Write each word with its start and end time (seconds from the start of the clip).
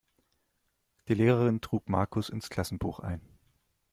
Die 1.07 1.13
Lehrerin 1.13 1.61
trug 1.61 1.87
Markus 1.87 2.29
ins 2.29 2.49
Klassenbuch 2.49 3.01
ein. 3.01 3.21